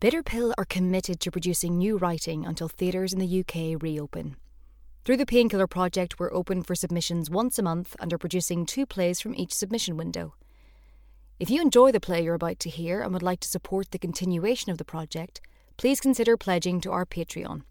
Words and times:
Bitter 0.00 0.22
Pill 0.22 0.54
are 0.56 0.64
committed 0.64 1.20
to 1.20 1.30
producing 1.30 1.76
new 1.76 1.98
writing 1.98 2.46
until 2.46 2.68
theatres 2.68 3.12
in 3.12 3.18
the 3.18 3.40
UK 3.40 3.82
reopen. 3.82 4.36
Through 5.04 5.18
the 5.18 5.26
Painkiller 5.26 5.66
Project, 5.66 6.18
we're 6.18 6.32
open 6.32 6.62
for 6.62 6.74
submissions 6.74 7.28
once 7.28 7.58
a 7.58 7.62
month 7.62 7.96
and 8.00 8.10
are 8.10 8.16
producing 8.16 8.64
two 8.64 8.86
plays 8.86 9.20
from 9.20 9.34
each 9.34 9.52
submission 9.52 9.98
window. 9.98 10.32
If 11.38 11.50
you 11.50 11.60
enjoy 11.60 11.92
the 11.92 12.00
play 12.00 12.24
you're 12.24 12.32
about 12.32 12.60
to 12.60 12.70
hear 12.70 13.02
and 13.02 13.12
would 13.12 13.22
like 13.22 13.40
to 13.40 13.48
support 13.48 13.90
the 13.90 13.98
continuation 13.98 14.72
of 14.72 14.78
the 14.78 14.86
project, 14.86 15.42
please 15.76 16.00
consider 16.00 16.38
pledging 16.38 16.80
to 16.80 16.90
our 16.90 17.04
Patreon, 17.04 17.64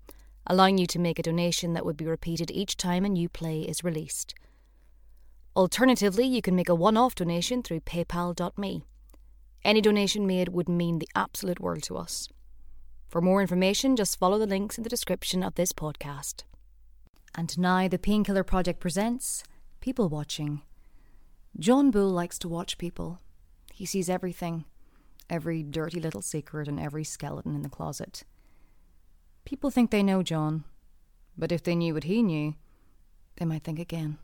allowing 0.45 0.77
you 0.77 0.85
to 0.85 0.99
make 0.99 1.17
a 1.17 1.23
donation 1.23 1.73
that 1.73 1.83
would 1.83 1.97
be 1.97 2.05
repeated 2.05 2.51
each 2.51 2.77
time 2.77 3.05
a 3.05 3.09
new 3.09 3.27
play 3.27 3.61
is 3.61 3.83
released. 3.83 4.35
Alternatively, 5.55 6.27
you 6.27 6.43
can 6.43 6.55
make 6.55 6.69
a 6.69 6.75
one 6.75 6.95
off 6.95 7.15
donation 7.15 7.63
through 7.63 7.79
paypal.me. 7.79 8.83
Any 9.63 9.81
donation 9.81 10.25
made 10.25 10.49
would 10.49 10.69
mean 10.69 10.99
the 10.99 11.09
absolute 11.15 11.59
world 11.59 11.83
to 11.83 11.97
us. 11.97 12.29
For 13.09 13.21
more 13.21 13.41
information, 13.41 13.95
just 13.95 14.17
follow 14.17 14.37
the 14.37 14.47
links 14.47 14.77
in 14.77 14.83
the 14.83 14.89
description 14.89 15.43
of 15.43 15.55
this 15.55 15.73
podcast. 15.73 16.43
And 17.35 17.57
now 17.57 17.87
the 17.87 17.99
Painkiller 17.99 18.43
Project 18.43 18.79
presents 18.79 19.43
People 19.81 20.09
Watching. 20.09 20.61
John 21.57 21.91
Bull 21.91 22.09
likes 22.09 22.39
to 22.39 22.47
watch 22.47 22.77
people. 22.77 23.19
He 23.73 23.85
sees 23.85 24.09
everything, 24.09 24.65
every 25.29 25.63
dirty 25.63 25.99
little 25.99 26.21
secret 26.21 26.67
and 26.67 26.79
every 26.79 27.03
skeleton 27.03 27.55
in 27.55 27.61
the 27.61 27.69
closet. 27.69 28.23
People 29.45 29.71
think 29.71 29.89
they 29.89 30.03
know 30.03 30.21
John, 30.21 30.63
but 31.37 31.51
if 31.51 31.63
they 31.63 31.75
knew 31.75 31.93
what 31.93 32.03
he 32.03 32.21
knew, 32.21 32.55
they 33.37 33.45
might 33.45 33.63
think 33.63 33.79
again. 33.79 34.17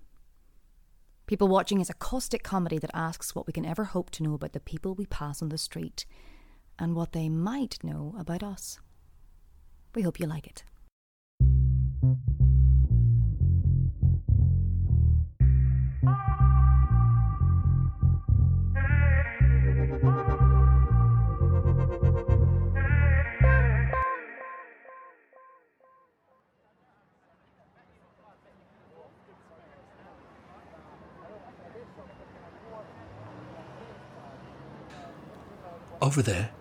People 1.28 1.48
Watching 1.48 1.82
is 1.82 1.90
a 1.90 1.96
caustic 1.96 2.44
comedy 2.44 2.78
that 2.78 2.92
asks 2.94 3.34
what 3.34 3.48
we 3.48 3.54
can 3.54 3.66
ever 3.66 3.86
hope 3.86 4.12
to 4.12 4.22
know 4.22 4.36
about 4.36 4.54
the 4.54 4.60
people 4.60 4.94
we 4.94 5.08
pass 5.08 5.42
on 5.42 5.50
the 5.50 5.58
street 5.58 6.06
and 6.78 6.96
what 6.96 7.14
they 7.14 7.30
might 7.30 7.84
know 7.84 8.14
about 8.20 8.44
us. 8.44 8.80
We 9.96 10.04
hope 10.04 10.20
you 10.20 10.28
like 10.28 10.46
it. 10.46 10.64
Over 36.06 36.22
there, 36.22 36.52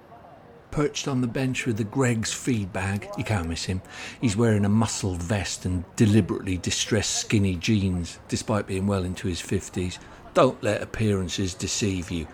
perched 0.70 1.06
on 1.06 1.20
the 1.20 1.26
bench 1.26 1.66
with 1.66 1.76
the 1.76 1.84
Greggs 1.84 2.32
feed 2.32 2.72
bag, 2.72 3.06
you 3.18 3.24
can't 3.24 3.46
miss 3.46 3.64
him. 3.64 3.82
He's 4.18 4.38
wearing 4.38 4.64
a 4.64 4.70
muscle 4.70 5.16
vest 5.16 5.66
and 5.66 5.84
deliberately 5.96 6.56
distressed 6.56 7.16
skinny 7.16 7.56
jeans, 7.56 8.18
despite 8.28 8.66
being 8.66 8.86
well 8.86 9.04
into 9.04 9.28
his 9.28 9.42
50s. 9.42 9.98
Don't 10.32 10.62
let 10.62 10.80
appearances 10.80 11.52
deceive 11.52 12.10
you. 12.10 12.26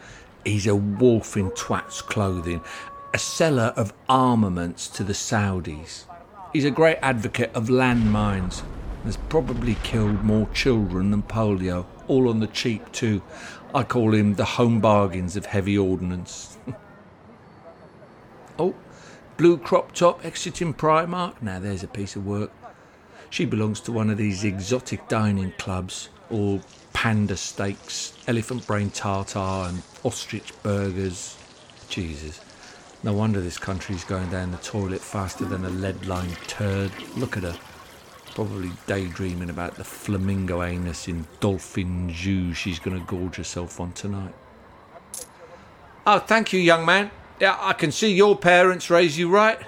He's 0.45 0.69
a 0.69 0.77
wolf 0.77 1.37
in 1.37 1.51
twat's 1.51 2.01
clothing, 2.01 2.61
a 3.13 3.19
seller 3.19 3.73
of 3.75 3.93
armaments 4.09 4.87
to 4.91 5.03
the 5.03 5.13
Saudis. 5.13 6.05
He's 6.53 6.65
a 6.65 6.71
great 6.71 6.99
advocate 7.03 7.51
of 7.55 7.67
landmines. 7.71 8.63
Has 9.03 9.17
probably 9.17 9.75
killed 9.83 10.23
more 10.23 10.49
children 10.55 11.11
than 11.11 11.25
polio, 11.25 11.87
all 12.07 12.29
on 12.29 12.39
the 12.39 12.47
cheap 12.47 12.93
too. 12.93 13.21
I 13.75 13.83
call 13.83 14.15
him 14.15 14.35
the 14.35 14.45
home 14.45 14.79
bargains 14.79 15.35
of 15.35 15.47
heavy 15.47 15.77
ordnance. 15.77 16.57
Oh, 18.61 18.75
blue 19.39 19.57
crop 19.57 19.93
top 19.93 20.23
exiting 20.23 20.75
Primark. 20.75 21.41
Now 21.41 21.59
there's 21.59 21.83
a 21.83 21.89
piece 21.89 22.15
of 22.15 22.27
work. 22.27 22.51
She 23.31 23.47
belongs 23.47 23.81
to 23.81 23.93
one 23.93 24.11
of 24.11 24.19
these 24.19 24.45
exotic 24.45 25.09
dining 25.09 25.53
clubs, 25.53 26.11
all 26.29 26.61
panda 26.93 27.39
steaks, 27.39 28.13
elephant 28.29 28.67
brain 28.67 28.91
tartar, 28.91 29.39
and 29.39 29.83
ostrich 30.05 30.53
burgers. 30.63 31.39
Jesus. 31.89 32.43
No 33.03 33.15
wonder 33.15 33.41
this 33.41 33.57
country's 33.57 34.05
going 34.05 34.29
down 34.29 34.51
the 34.51 34.59
toilet 34.59 35.01
faster 35.01 35.47
than 35.47 35.65
a 35.65 35.71
lead 35.71 36.05
lined 36.05 36.37
turd. 36.47 36.93
Look 37.17 37.39
at 37.39 37.45
her. 37.45 37.59
Probably 38.35 38.73
daydreaming 38.87 39.49
about 39.49 39.77
the 39.77 39.85
flamingo 39.85 40.63
anus 40.63 41.09
in 41.09 41.27
dolphin 41.41 42.11
jus 42.13 42.59
she's 42.59 42.79
going 42.79 43.01
to 43.01 43.07
gorge 43.07 43.37
herself 43.37 43.81
on 43.81 43.93
tonight. 43.93 44.35
Oh, 46.07 46.19
thank 46.19 46.53
you, 46.53 46.61
young 46.61 46.85
man. 46.85 47.11
Yeah, 47.41 47.57
I 47.59 47.73
can 47.73 47.91
see 47.91 48.13
your 48.13 48.37
parents 48.37 48.91
raise 48.91 49.17
you 49.19 49.31
right. 49.31 49.59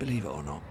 Believe 0.00 0.24
it 0.24 0.28
or 0.28 0.42
not, 0.42 0.62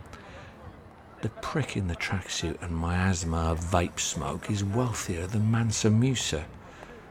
the 1.22 1.30
prick 1.30 1.78
in 1.78 1.88
the 1.88 1.96
tracksuit 1.96 2.62
and 2.62 2.76
miasma 2.76 3.52
of 3.52 3.62
vape 3.62 4.00
smoke 4.00 4.52
is 4.52 4.64
wealthier 4.64 5.26
than 5.26 5.50
Mansa 5.50 5.90
Musa. 5.90 6.46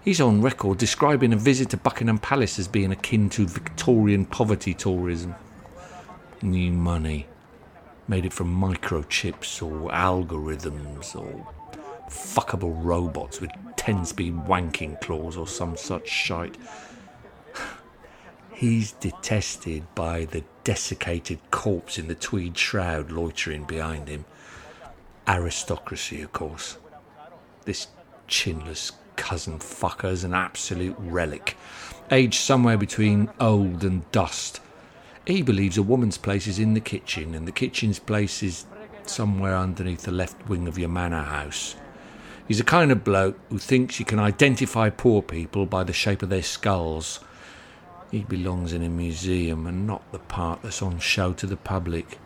He's 0.04 0.20
on 0.20 0.42
record 0.42 0.76
describing 0.76 1.32
a 1.32 1.36
visit 1.36 1.70
to 1.70 1.78
Buckingham 1.78 2.18
Palace 2.18 2.58
as 2.58 2.68
being 2.68 2.92
akin 2.92 3.30
to 3.30 3.46
Victorian 3.46 4.26
poverty 4.26 4.74
tourism. 4.74 5.34
New 6.42 6.72
money, 6.72 7.26
made 8.06 8.26
it 8.26 8.34
from 8.34 8.54
microchips 8.54 9.62
or 9.62 9.90
algorithms 9.90 11.16
or 11.16 11.46
fuckable 12.10 12.76
robots 12.84 13.40
with 13.40 13.50
10 13.76 14.04
speed 14.04 14.34
wanking 14.46 15.00
claws 15.00 15.38
or 15.38 15.48
some 15.48 15.74
such 15.74 16.06
shite. 16.06 16.58
He's 18.54 18.92
detested 18.92 19.82
by 19.96 20.26
the 20.26 20.44
desiccated 20.62 21.40
corpse 21.50 21.98
in 21.98 22.06
the 22.06 22.14
tweed 22.14 22.56
shroud 22.56 23.10
loitering 23.10 23.64
behind 23.64 24.06
him. 24.06 24.24
Aristocracy, 25.26 26.22
of 26.22 26.32
course. 26.32 26.78
This 27.64 27.88
chinless 28.28 28.92
cousin 29.16 29.58
fucker's 29.58 30.22
an 30.22 30.34
absolute 30.34 30.96
relic, 30.98 31.56
aged 32.12 32.40
somewhere 32.40 32.76
between 32.76 33.28
old 33.40 33.82
and 33.82 34.10
dust. 34.12 34.60
He 35.26 35.42
believes 35.42 35.76
a 35.76 35.82
woman's 35.82 36.18
place 36.18 36.46
is 36.46 36.58
in 36.60 36.74
the 36.74 36.80
kitchen, 36.80 37.34
and 37.34 37.48
the 37.48 37.52
kitchen's 37.52 37.98
place 37.98 38.42
is 38.42 38.66
somewhere 39.04 39.56
underneath 39.56 40.02
the 40.02 40.12
left 40.12 40.48
wing 40.48 40.68
of 40.68 40.78
your 40.78 40.88
manor 40.88 41.22
house. 41.22 41.74
He's 42.46 42.60
a 42.60 42.64
kind 42.64 42.92
of 42.92 43.02
bloke 43.02 43.38
who 43.48 43.58
thinks 43.58 43.98
you 43.98 44.04
can 44.04 44.18
identify 44.20 44.90
poor 44.90 45.22
people 45.22 45.66
by 45.66 45.82
the 45.82 45.92
shape 45.92 46.22
of 46.22 46.28
their 46.28 46.42
skulls 46.42 47.20
he 48.14 48.22
belongs 48.22 48.72
in 48.72 48.80
a 48.84 48.88
museum 48.88 49.66
and 49.66 49.88
not 49.88 50.00
the 50.12 50.20
part 50.20 50.62
that's 50.62 50.80
on 50.80 51.00
show 51.00 51.32
to 51.32 51.48
the 51.48 51.56
public. 51.56 52.18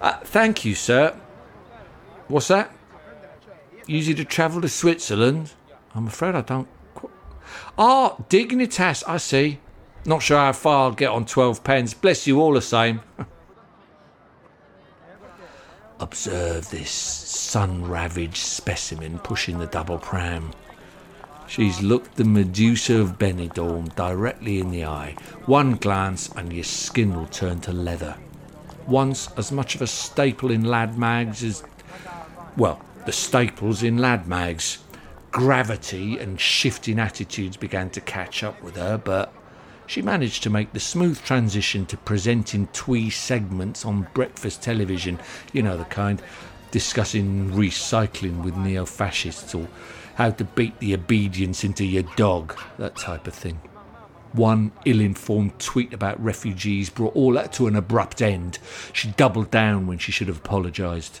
Uh, 0.00 0.14
thank 0.24 0.64
you, 0.64 0.74
sir. 0.74 1.16
What's 2.26 2.48
that? 2.48 2.72
Easy 3.86 4.14
to 4.14 4.24
travel 4.24 4.60
to 4.60 4.68
Switzerland? 4.68 5.52
I'm 5.94 6.08
afraid 6.08 6.34
I 6.34 6.40
don't. 6.40 6.66
Qu- 6.96 7.08
ah, 7.78 8.16
Dignitas, 8.28 9.04
I 9.06 9.18
see. 9.18 9.60
Not 10.04 10.22
sure 10.22 10.38
how 10.38 10.52
far 10.52 10.86
I'll 10.86 10.92
get 10.92 11.10
on 11.10 11.24
12 11.24 11.62
pence. 11.62 11.94
Bless 11.94 12.26
you 12.26 12.40
all 12.40 12.54
the 12.54 12.60
same. 12.60 13.00
Observe 16.00 16.68
this 16.70 16.90
sun 16.90 17.88
ravaged 17.88 18.38
specimen 18.38 19.20
pushing 19.20 19.60
the 19.60 19.66
double 19.66 19.98
pram. 19.98 20.50
She's 21.48 21.80
looked 21.80 22.16
the 22.16 22.24
Medusa 22.24 23.00
of 23.00 23.18
Benidorm 23.18 23.94
directly 23.96 24.60
in 24.60 24.70
the 24.70 24.84
eye. 24.84 25.16
One 25.46 25.76
glance 25.76 26.28
and 26.36 26.52
your 26.52 26.62
skin 26.62 27.16
will 27.16 27.26
turn 27.26 27.60
to 27.62 27.72
leather. 27.72 28.16
Once 28.86 29.30
as 29.38 29.50
much 29.50 29.74
of 29.74 29.80
a 29.80 29.86
staple 29.86 30.50
in 30.50 30.64
lad 30.64 30.98
mags 30.98 31.42
as. 31.42 31.64
Well, 32.58 32.82
the 33.06 33.12
staples 33.12 33.82
in 33.82 33.96
lad 33.96 34.28
mags. 34.28 34.78
Gravity 35.30 36.18
and 36.18 36.38
shifting 36.38 36.98
attitudes 36.98 37.56
began 37.56 37.88
to 37.90 38.00
catch 38.02 38.44
up 38.44 38.62
with 38.62 38.76
her, 38.76 38.98
but 38.98 39.32
she 39.86 40.02
managed 40.02 40.42
to 40.42 40.50
make 40.50 40.74
the 40.74 40.80
smooth 40.80 41.22
transition 41.22 41.86
to 41.86 41.96
presenting 41.96 42.66
twee 42.74 43.08
segments 43.08 43.86
on 43.86 44.06
breakfast 44.12 44.62
television. 44.62 45.18
You 45.54 45.62
know 45.62 45.78
the 45.78 45.84
kind, 45.84 46.20
discussing 46.70 47.52
recycling 47.52 48.44
with 48.44 48.54
neo 48.54 48.84
fascists 48.84 49.54
or 49.54 49.66
how 50.18 50.30
to 50.30 50.42
beat 50.42 50.76
the 50.80 50.92
obedience 50.92 51.62
into 51.62 51.84
your 51.84 52.02
dog, 52.16 52.58
that 52.76 52.96
type 52.96 53.28
of 53.28 53.34
thing. 53.34 53.54
One 54.32 54.72
ill 54.84 55.00
informed 55.00 55.60
tweet 55.60 55.92
about 55.92 56.20
refugees 56.20 56.90
brought 56.90 57.14
all 57.14 57.34
that 57.34 57.52
to 57.52 57.68
an 57.68 57.76
abrupt 57.76 58.20
end. 58.20 58.58
She 58.92 59.12
doubled 59.12 59.52
down 59.52 59.86
when 59.86 59.98
she 59.98 60.10
should 60.10 60.26
have 60.26 60.38
apologised. 60.38 61.20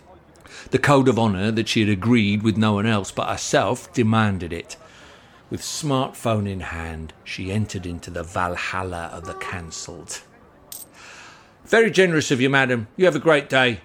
The 0.72 0.80
code 0.80 1.06
of 1.06 1.16
honour 1.16 1.52
that 1.52 1.68
she 1.68 1.78
had 1.78 1.88
agreed 1.88 2.42
with 2.42 2.56
no 2.56 2.72
one 2.72 2.86
else 2.86 3.12
but 3.12 3.28
herself 3.28 3.92
demanded 3.92 4.52
it. 4.52 4.76
With 5.48 5.60
smartphone 5.60 6.48
in 6.50 6.58
hand, 6.58 7.12
she 7.22 7.52
entered 7.52 7.86
into 7.86 8.10
the 8.10 8.24
Valhalla 8.24 9.10
of 9.12 9.26
the 9.26 9.34
cancelled. 9.34 10.22
Very 11.64 11.92
generous 11.92 12.32
of 12.32 12.40
you, 12.40 12.50
madam. 12.50 12.88
You 12.96 13.04
have 13.04 13.14
a 13.14 13.20
great 13.20 13.48
day. 13.48 13.80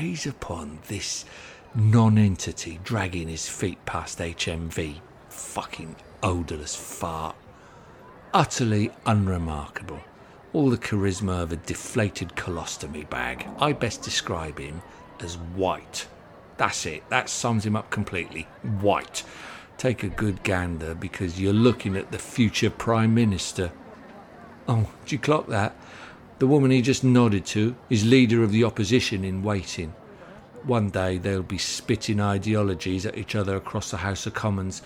Gaze 0.00 0.26
upon 0.26 0.78
this 0.88 1.26
nonentity 1.74 2.80
dragging 2.82 3.28
his 3.28 3.46
feet 3.46 3.84
past 3.84 4.20
HMV. 4.20 5.00
fucking 5.28 5.94
odourless 6.22 6.74
fart. 6.74 7.36
Utterly 8.32 8.90
unremarkable. 9.04 10.00
All 10.54 10.70
the 10.70 10.78
charisma 10.78 11.42
of 11.42 11.52
a 11.52 11.56
deflated 11.56 12.30
colostomy 12.30 13.08
bag. 13.10 13.46
I 13.58 13.74
best 13.74 14.00
describe 14.00 14.58
him 14.58 14.80
as 15.20 15.36
white. 15.36 16.06
That's 16.56 16.86
it. 16.86 17.02
That 17.10 17.28
sums 17.28 17.66
him 17.66 17.76
up 17.76 17.90
completely. 17.90 18.48
White. 18.62 19.24
Take 19.76 20.02
a 20.02 20.08
good 20.08 20.42
gander 20.42 20.94
because 20.94 21.38
you're 21.38 21.52
looking 21.52 21.98
at 21.98 22.12
the 22.12 22.18
future 22.18 22.70
Prime 22.70 23.14
Minister. 23.14 23.72
Oh, 24.66 24.88
did 25.02 25.12
you 25.12 25.18
clock 25.18 25.48
that? 25.48 25.76
The 26.42 26.48
woman 26.48 26.72
he 26.72 26.82
just 26.82 27.04
nodded 27.04 27.46
to 27.54 27.76
is 27.88 28.04
leader 28.04 28.42
of 28.42 28.50
the 28.50 28.64
opposition 28.64 29.24
in 29.24 29.44
waiting. 29.44 29.94
One 30.64 30.90
day 30.90 31.16
they'll 31.16 31.44
be 31.44 31.56
spitting 31.56 32.20
ideologies 32.20 33.06
at 33.06 33.16
each 33.16 33.36
other 33.36 33.54
across 33.54 33.92
the 33.92 33.98
House 33.98 34.26
of 34.26 34.34
Commons. 34.34 34.82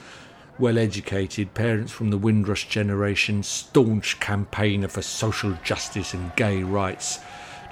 Well 0.59 0.77
educated 0.77 1.55
parents 1.55 1.93
from 1.93 2.11
the 2.11 2.19
Windrush 2.19 2.69
generation, 2.69 3.43
staunch 3.43 4.21
campaigner 4.21 4.89
for 4.89 5.01
social 5.01 5.57
justice 5.65 6.13
and 6.13 6.37
gay 6.37 6.63
rights. 6.63 7.21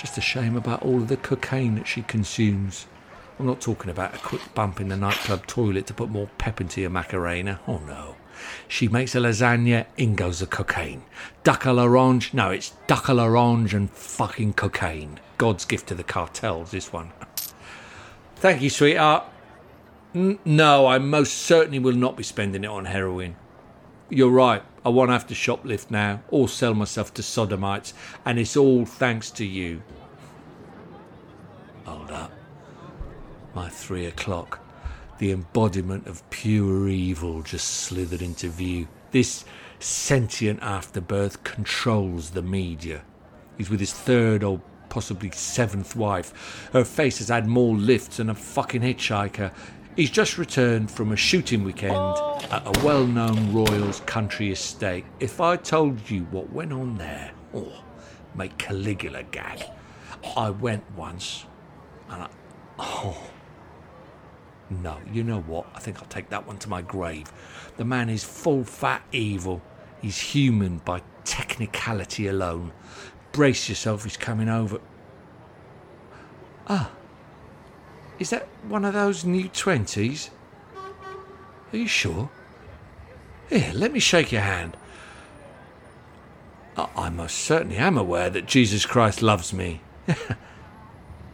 Just 0.01 0.17
a 0.17 0.23
shame 0.23 0.57
about 0.57 0.83
all 0.83 1.03
of 1.03 1.09
the 1.09 1.19
cocaine 1.19 1.75
that 1.75 1.87
she 1.87 2.01
consumes. 2.05 2.87
I'm 3.39 3.45
not 3.45 3.61
talking 3.61 3.91
about 3.91 4.15
a 4.15 4.19
quick 4.19 4.55
bump 4.55 4.81
in 4.81 4.89
the 4.89 4.97
nightclub 4.97 5.47
toilet 5.47 5.87
to 5.89 5.93
put 5.93 6.09
more 6.09 6.31
pep 6.39 6.59
into 6.59 6.81
your 6.81 6.89
Macarena. 6.89 7.61
Oh 7.69 7.83
no. 7.87 8.14
She 8.69 8.89
makes 8.89 9.15
a 9.15 9.19
lasagna, 9.19 9.87
in 9.97 10.15
goes 10.15 10.41
the 10.41 10.47
cocaine. 10.47 11.03
Duck 11.43 11.65
a 11.65 11.73
l'orange, 11.73 12.33
no, 12.35 12.51
it's 12.51 12.71
duck 12.87 13.09
a 13.09 13.15
l'orange 13.15 13.75
and 13.75 13.91
fucking 13.91 14.55
cocaine. 14.55 15.21
God's 15.39 15.65
gift 15.65 15.89
to 15.89 15.95
the 15.95 16.05
cartels, 16.05 16.71
this 16.71 16.93
one. 16.93 17.13
Thank 18.37 18.63
you, 18.63 18.71
sweetheart. 18.71 19.25
N- 20.15 20.39
no, 20.45 20.87
I 20.87 20.99
most 20.99 21.35
certainly 21.35 21.79
will 21.79 21.97
not 21.97 22.17
be 22.17 22.23
spending 22.23 22.65
it 22.65 22.71
on 22.71 22.87
heroin. 22.87 23.37
You're 24.11 24.31
right, 24.31 24.63
I 24.85 24.91
won't 24.91 25.11
have 25.11 25.27
to 25.29 25.35
shoplift 25.35 25.91
now 25.91 26.23
or 26.29 26.49
sell 26.49 26.75
myself 26.75 27.13
to 27.15 27.23
sodomites, 27.23 27.95
and 28.25 28.39
it's 28.39 28.57
all 28.57 28.85
thanks 28.85 29.31
to 29.33 29.45
you. 29.45 29.83
Hold 31.85 32.11
up 32.11 32.31
my 33.55 33.69
three 33.69 34.07
o'clock. 34.07 34.64
The 35.25 35.33
embodiment 35.33 36.07
of 36.07 36.29
pure 36.29 36.87
evil 36.87 37.41
just 37.41 37.67
slithered 37.67 38.21
into 38.21 38.51
view. 38.51 38.89
This 39.11 39.47
sentient 39.79 40.63
afterbirth 40.63 41.43
controls 41.45 42.33
the 42.33 42.43
media. 42.43 43.05
He's 43.57 43.71
with 43.71 43.81
his 43.81 43.95
third 43.95 44.45
or 44.45 44.61
possibly 44.91 45.31
seventh 45.31 45.97
wife. 45.97 46.69
Her 46.75 46.85
face 46.85 47.21
has 47.21 47.29
had 47.29 47.47
more 47.47 47.75
lifts 47.75 48.19
than 48.19 48.29
a 48.29 48.35
fucking 48.35 48.83
hitchhiker. 48.83 49.51
He's 49.97 50.11
just 50.11 50.37
returned 50.37 50.91
from 50.91 51.11
a 51.11 51.17
shooting 51.17 51.65
weekend 51.65 51.97
at 52.51 52.63
a 52.67 52.85
well 52.85 53.07
known 53.07 53.51
Royals 53.55 54.01
country 54.01 54.53
estate. 54.53 55.07
If 55.21 55.41
I 55.41 55.57
told 55.57 56.11
you 56.11 56.25
what 56.25 56.53
went 56.53 56.75
on 56.75 56.99
there, 56.99 57.33
oh, 57.55 57.83
make 58.35 58.59
Caligula 58.59 59.23
gag. 59.23 59.65
I 60.37 60.51
went 60.51 60.85
once 60.95 61.47
and 62.11 62.25
I. 62.25 62.29
Oh. 62.79 63.31
No, 64.71 64.99
you 65.13 65.23
know 65.23 65.41
what? 65.41 65.67
I 65.75 65.81
think 65.81 65.99
I'll 65.99 66.09
take 66.09 66.31
that 66.31 66.47
one 66.47 66.59
to 66.59 66.69
my 66.69 66.83
grave. 66.83 67.31
The 67.77 67.85
man 67.85 68.09
is 68.09 68.25
full 68.25 68.65
fat 68.65 69.03
evil. 69.13 69.63
He's 70.01 70.19
human 70.19 70.79
by 70.79 71.03
technicality 71.25 72.27
alone. 72.27 72.73
Brace 73.33 73.69
yourself, 73.69 74.05
he's 74.05 74.17
coming 74.17 74.49
over. 74.49 74.81
Ah. 76.67 76.91
Is 78.19 78.31
that 78.31 78.49
one 78.69 78.85
of 78.85 78.95
those 78.95 79.25
new 79.25 79.49
twenties? 79.49 80.31
Are 81.73 81.77
you 81.77 81.89
sure? 81.89 82.31
Here, 83.49 83.73
let 83.75 83.93
me 83.93 84.01
shake 84.01 84.33
your 84.33 84.43
hand. 84.43 84.77
I 86.77 87.09
most 87.09 87.37
certainly 87.37 87.77
am 87.77 87.99
aware 87.99 88.31
that 88.31 88.47
Jesus 88.47 88.87
Christ 88.87 89.23
loves 89.23 89.53
me. 89.53 89.81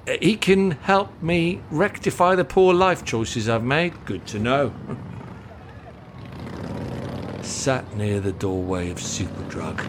Uh, 0.06 0.17
he 0.20 0.37
can 0.37 0.73
help 0.73 1.23
me 1.23 1.61
rectify 1.70 2.35
the 2.35 2.44
poor 2.44 2.73
life 2.73 3.05
choices 3.05 3.49
I've 3.49 3.64
made. 3.64 4.05
Good 4.06 4.26
to 4.29 4.38
know. 4.38 4.73
Sat 7.43 7.97
near 7.97 8.20
the 8.20 8.32
doorway 8.32 8.91
of 8.91 8.99
Superdrug. 8.99 9.85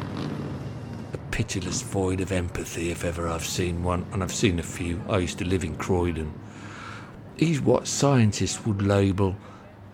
A 1.13 1.17
pitiless 1.31 1.81
void 1.81 2.19
of 2.19 2.31
empathy, 2.31 2.91
if 2.91 3.05
ever 3.05 3.27
I've 3.27 3.45
seen 3.45 3.83
one, 3.83 4.05
and 4.11 4.21
I've 4.21 4.33
seen 4.33 4.59
a 4.59 4.63
few. 4.63 5.01
I 5.07 5.19
used 5.19 5.37
to 5.39 5.45
live 5.45 5.63
in 5.63 5.75
Croydon. 5.75 6.33
He's 7.37 7.61
what 7.61 7.87
scientists 7.87 8.65
would 8.65 8.81
label 8.81 9.35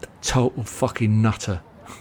a 0.02 0.08
total 0.22 0.64
fucking 0.64 1.22
nutter. 1.22 1.62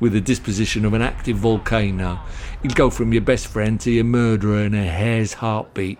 With 0.00 0.14
the 0.14 0.20
disposition 0.20 0.84
of 0.84 0.94
an 0.94 1.02
active 1.02 1.36
volcano, 1.36 2.20
he'd 2.62 2.74
go 2.74 2.88
from 2.88 3.12
your 3.12 3.22
best 3.22 3.46
friend 3.46 3.78
to 3.80 3.90
your 3.90 4.04
murderer 4.04 4.60
in 4.60 4.74
a 4.74 4.84
hair's 4.84 5.34
heartbeat 5.34 5.98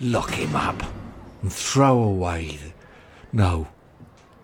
lock 0.00 0.30
him 0.30 0.54
up 0.54 0.82
and 1.42 1.52
throw 1.52 2.02
away. 2.02 2.58
No, 3.32 3.68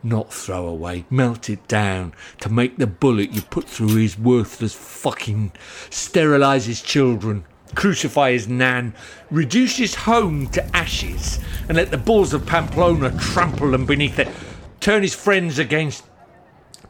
not 0.03 0.33
throw 0.33 0.67
away, 0.67 1.05
melt 1.11 1.49
it 1.49 1.67
down 1.67 2.13
to 2.41 2.49
make 2.49 2.77
the 2.77 2.87
bullet 2.87 3.31
you 3.31 3.43
put 3.43 3.65
through 3.65 3.97
his 3.97 4.19
worthless 4.19 4.75
fucking 4.75 5.53
sterilise 5.91 6.67
his 6.67 6.83
children, 6.83 7.45
crucify 7.75 8.33
his 8.33 8.49
nan, 8.49 8.95
reduce 9.31 9.77
his 9.77 9.95
home 9.95 10.47
to 10.49 10.77
ashes, 10.77 11.41
and 11.69 11.77
let 11.77 11.91
the 11.91 11.99
bulls 11.99 12.35
of 12.35 12.47
Pamplona 12.47 13.17
trample 13.19 13.71
them 13.71 13.87
beneath 13.87 14.19
it, 14.19 14.29
turn 14.81 15.03
his 15.03 15.15
friends 15.15 15.59
against, 15.59 16.05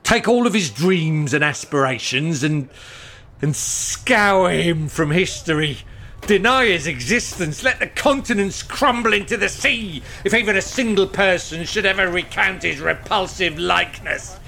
take 0.02 0.26
all 0.26 0.46
of 0.46 0.54
his 0.54 0.70
dreams 0.70 1.32
and 1.32 1.44
aspirations 1.44 2.42
and 2.42 2.68
and 3.42 3.54
scour 3.54 4.50
him 4.50 4.88
from 4.88 5.10
history 5.10 5.78
deny 6.26 6.66
his 6.66 6.86
existence, 6.86 7.62
let 7.62 7.80
the 7.80 7.86
continents 7.86 8.62
crumble 8.62 9.12
into 9.12 9.36
the 9.36 9.48
sea 9.48 10.02
if 10.24 10.34
even 10.34 10.56
a 10.56 10.62
single 10.62 11.06
person 11.06 11.64
should 11.64 11.86
ever 11.86 12.08
recount 12.08 12.62
his 12.62 12.80
repulsive 12.80 13.58
likeness. 13.58 14.38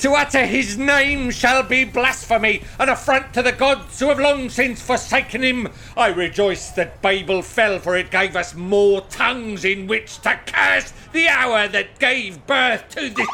To 0.00 0.12
utter 0.12 0.44
his 0.44 0.76
name 0.76 1.30
shall 1.30 1.62
be 1.62 1.84
blasphemy, 1.84 2.62
an 2.78 2.90
affront 2.90 3.32
to 3.32 3.42
the 3.42 3.52
gods 3.52 3.98
who 3.98 4.08
have 4.08 4.20
long 4.20 4.50
since 4.50 4.82
forsaken 4.82 5.42
him. 5.42 5.68
I 5.96 6.08
rejoice 6.08 6.70
that 6.72 7.00
Babel 7.00 7.40
fell, 7.40 7.78
for 7.78 7.96
it 7.96 8.10
gave 8.10 8.36
us 8.36 8.54
more 8.54 9.00
tongues 9.02 9.64
in 9.64 9.86
which 9.86 10.18
to 10.18 10.38
curse 10.46 10.92
the 11.12 11.28
hour 11.28 11.66
that 11.68 11.98
gave 11.98 12.46
birth 12.46 12.90
to 12.90 13.08
this. 13.08 13.28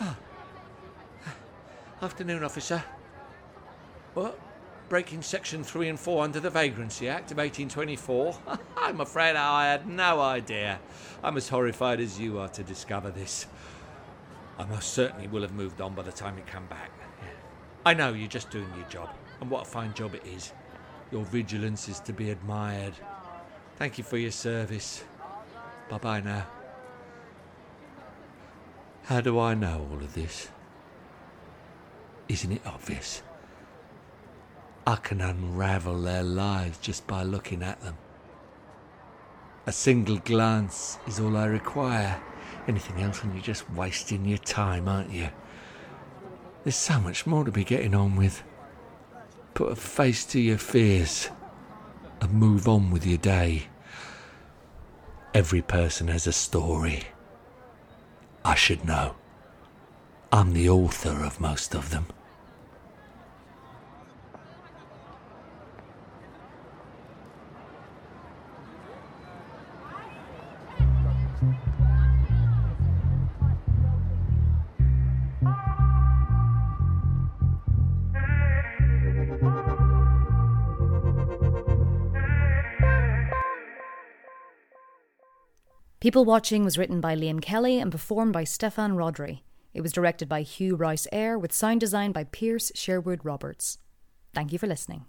Ah. 0.00 0.16
Ah. 1.24 1.34
Afternoon, 2.02 2.42
officer. 2.42 2.82
What? 4.14 4.43
Breaking 4.88 5.22
Section 5.22 5.64
3 5.64 5.88
and 5.88 6.00
4 6.00 6.24
under 6.24 6.40
the 6.40 6.50
Vagrancy 6.50 7.08
Act 7.08 7.30
of 7.30 7.38
1824? 7.38 8.38
I'm 8.76 9.00
afraid 9.00 9.36
I 9.36 9.66
had 9.66 9.88
no 9.88 10.20
idea. 10.20 10.80
I'm 11.22 11.36
as 11.36 11.48
horrified 11.48 12.00
as 12.00 12.20
you 12.20 12.38
are 12.38 12.48
to 12.48 12.62
discover 12.62 13.10
this. 13.10 13.46
I 14.58 14.64
most 14.66 14.92
certainly 14.92 15.26
will 15.26 15.42
have 15.42 15.54
moved 15.54 15.80
on 15.80 15.94
by 15.94 16.02
the 16.02 16.12
time 16.12 16.36
you 16.36 16.44
come 16.46 16.66
back. 16.66 16.90
I 17.86 17.94
know 17.94 18.12
you're 18.12 18.28
just 18.28 18.50
doing 18.50 18.68
your 18.76 18.88
job, 18.88 19.10
and 19.40 19.50
what 19.50 19.62
a 19.62 19.70
fine 19.70 19.92
job 19.94 20.14
it 20.14 20.24
is. 20.26 20.52
Your 21.10 21.24
vigilance 21.24 21.88
is 21.88 22.00
to 22.00 22.12
be 22.12 22.30
admired. 22.30 22.94
Thank 23.76 23.98
you 23.98 24.04
for 24.04 24.16
your 24.16 24.30
service. 24.30 25.04
Bye 25.90 25.98
bye 25.98 26.20
now. 26.20 26.46
How 29.04 29.20
do 29.20 29.38
I 29.38 29.54
know 29.54 29.86
all 29.90 29.98
of 29.98 30.14
this? 30.14 30.48
Isn't 32.28 32.52
it 32.52 32.62
obvious? 32.64 33.22
I 34.86 34.96
can 34.96 35.20
unravel 35.20 36.02
their 36.02 36.22
lives 36.22 36.78
just 36.78 37.06
by 37.06 37.22
looking 37.22 37.62
at 37.62 37.80
them. 37.80 37.96
A 39.66 39.72
single 39.72 40.18
glance 40.18 40.98
is 41.06 41.18
all 41.18 41.36
I 41.36 41.46
require. 41.46 42.20
Anything 42.68 43.02
else, 43.02 43.22
and 43.22 43.32
you're 43.32 43.42
just 43.42 43.70
wasting 43.70 44.26
your 44.26 44.38
time, 44.38 44.88
aren't 44.88 45.10
you? 45.10 45.28
There's 46.64 46.76
so 46.76 47.00
much 47.00 47.26
more 47.26 47.44
to 47.44 47.50
be 47.50 47.64
getting 47.64 47.94
on 47.94 48.16
with. 48.16 48.42
Put 49.54 49.72
a 49.72 49.76
face 49.76 50.24
to 50.26 50.40
your 50.40 50.58
fears 50.58 51.30
and 52.20 52.32
move 52.32 52.68
on 52.68 52.90
with 52.90 53.06
your 53.06 53.18
day. 53.18 53.68
Every 55.32 55.62
person 55.62 56.08
has 56.08 56.26
a 56.26 56.32
story. 56.32 57.04
I 58.44 58.54
should 58.54 58.84
know. 58.84 59.16
I'm 60.30 60.52
the 60.52 60.68
author 60.68 61.24
of 61.24 61.40
most 61.40 61.74
of 61.74 61.90
them. 61.90 62.06
People 86.04 86.26
Watching 86.26 86.64
was 86.64 86.76
written 86.76 87.00
by 87.00 87.16
Liam 87.16 87.40
Kelly 87.40 87.78
and 87.80 87.90
performed 87.90 88.34
by 88.34 88.44
Steffan 88.44 88.92
Rhodri. 88.92 89.40
It 89.72 89.80
was 89.80 89.90
directed 89.90 90.28
by 90.28 90.42
Hew 90.42 90.76
Rous-Eyre 90.76 91.38
with 91.38 91.50
sound 91.50 91.80
design 91.80 92.12
by 92.12 92.24
Piers 92.24 92.70
Sherwood 92.74 93.20
Roberts. 93.24 93.78
Thank 94.34 94.52
you 94.52 94.58
for 94.58 94.66
listening. 94.66 95.06